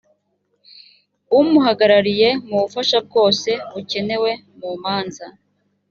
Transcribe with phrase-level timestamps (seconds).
[1.39, 5.25] umuhagarariye m ubufasha bwose bukenewe mu manza